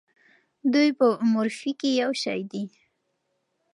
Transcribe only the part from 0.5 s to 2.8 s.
دوی په مورفي کې یو شی دي.